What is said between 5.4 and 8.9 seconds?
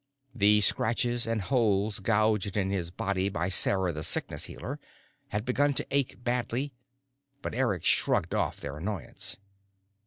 begun to ache badly, but Eric shrugged off their